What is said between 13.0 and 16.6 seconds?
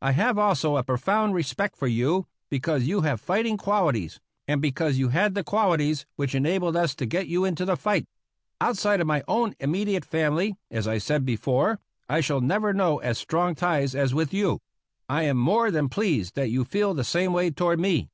as strong ties as with you. I am more than pleased that